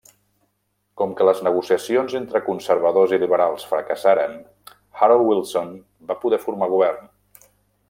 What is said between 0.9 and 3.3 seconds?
Com que les negociacions entre conservadors i